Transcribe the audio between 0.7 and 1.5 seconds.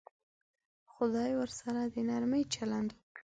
خدای